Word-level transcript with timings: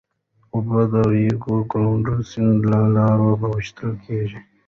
اوبه 0.53 0.81
د 0.91 0.93
ریو 1.11 1.37
ګرانډې 1.71 2.15
سیند 2.31 2.59
له 2.71 2.79
لارې 2.95 3.29
وېشل 3.39 3.89
کېږي. 4.05 4.39